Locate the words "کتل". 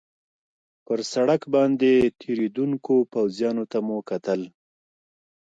4.09-4.41